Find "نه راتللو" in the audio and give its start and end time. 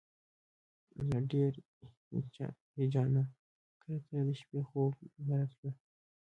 5.27-5.71